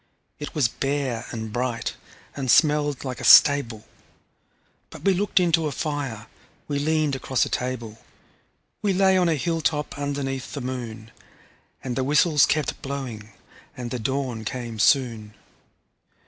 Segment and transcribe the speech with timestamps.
[0.39, 1.93] It was bare and bright,
[2.35, 3.85] and smelled like a stable
[4.89, 6.25] But we looked into a fire,
[6.67, 7.99] we leaned across a table,
[8.81, 11.11] We lay on a hilltop underneath the moon;
[11.83, 13.31] And the whistles kept blowing,
[13.77, 15.35] and the dawn came soon.